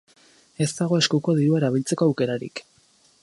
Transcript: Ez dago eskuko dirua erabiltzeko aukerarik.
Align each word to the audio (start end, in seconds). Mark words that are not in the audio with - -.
Ez 0.65 0.67
dago 0.77 0.97
eskuko 1.01 1.37
dirua 1.41 1.61
erabiltzeko 1.63 2.09
aukerarik. 2.09 2.65